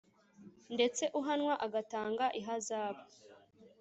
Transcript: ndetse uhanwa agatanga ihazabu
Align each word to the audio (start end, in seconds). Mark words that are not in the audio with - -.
ndetse 0.75 1.03
uhanwa 1.19 1.53
agatanga 1.65 2.25
ihazabu 2.39 3.03